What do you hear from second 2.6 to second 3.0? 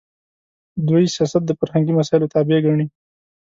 ګڼي.